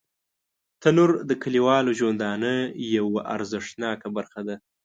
[0.81, 2.53] تنور د کلیوالو ژوندانه
[2.97, 4.55] یوه ارزښتناکه برخه ده